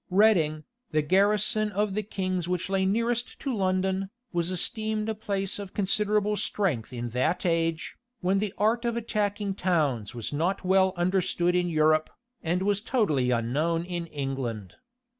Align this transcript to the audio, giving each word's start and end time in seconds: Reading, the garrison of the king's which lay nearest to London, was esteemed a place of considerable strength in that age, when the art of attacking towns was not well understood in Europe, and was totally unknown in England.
Reading, 0.09 0.63
the 0.89 1.03
garrison 1.03 1.71
of 1.71 1.93
the 1.93 2.01
king's 2.01 2.47
which 2.47 2.71
lay 2.71 2.87
nearest 2.87 3.39
to 3.41 3.53
London, 3.53 4.09
was 4.33 4.49
esteemed 4.49 5.07
a 5.07 5.13
place 5.13 5.59
of 5.59 5.75
considerable 5.75 6.35
strength 6.37 6.91
in 6.91 7.09
that 7.09 7.45
age, 7.45 7.97
when 8.19 8.39
the 8.39 8.51
art 8.57 8.83
of 8.83 8.97
attacking 8.97 9.53
towns 9.53 10.15
was 10.15 10.33
not 10.33 10.65
well 10.65 10.93
understood 10.97 11.53
in 11.55 11.69
Europe, 11.69 12.09
and 12.41 12.63
was 12.63 12.81
totally 12.81 13.29
unknown 13.29 13.85
in 13.85 14.07
England. 14.07 14.73